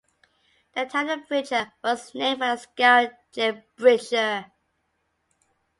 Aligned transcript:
The 0.73 0.85
town 0.85 1.11
of 1.11 1.27
Bridger 1.27 1.73
was 1.83 2.15
named 2.15 2.39
for 2.39 2.45
the 2.47 2.55
scout 2.57 3.11
Jim 3.31 3.61
Bridger. 3.75 4.51